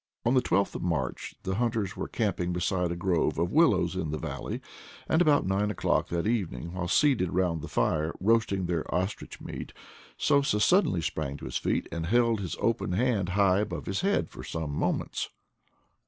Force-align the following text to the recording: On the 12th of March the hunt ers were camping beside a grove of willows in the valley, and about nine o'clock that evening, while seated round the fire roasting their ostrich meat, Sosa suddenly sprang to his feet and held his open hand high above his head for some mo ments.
On 0.25 0.33
the 0.33 0.41
12th 0.41 0.73
of 0.73 0.81
March 0.81 1.35
the 1.43 1.53
hunt 1.57 1.75
ers 1.75 1.95
were 1.95 2.07
camping 2.07 2.51
beside 2.51 2.91
a 2.91 2.95
grove 2.95 3.37
of 3.37 3.51
willows 3.51 3.95
in 3.95 4.09
the 4.09 4.17
valley, 4.17 4.59
and 5.07 5.21
about 5.21 5.45
nine 5.45 5.69
o'clock 5.69 6.07
that 6.07 6.25
evening, 6.25 6.73
while 6.73 6.87
seated 6.87 7.31
round 7.31 7.61
the 7.61 7.67
fire 7.67 8.11
roasting 8.19 8.65
their 8.65 8.83
ostrich 8.91 9.39
meat, 9.39 9.73
Sosa 10.17 10.59
suddenly 10.59 11.01
sprang 11.03 11.37
to 11.37 11.45
his 11.45 11.57
feet 11.57 11.87
and 11.91 12.07
held 12.07 12.39
his 12.39 12.55
open 12.59 12.93
hand 12.93 13.29
high 13.37 13.59
above 13.59 13.85
his 13.85 14.01
head 14.01 14.31
for 14.31 14.43
some 14.43 14.71
mo 14.71 14.91
ments. 14.91 15.29